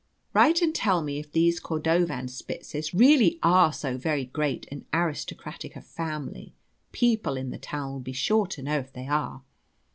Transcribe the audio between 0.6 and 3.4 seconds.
and tell me if these Cordovanspitzes really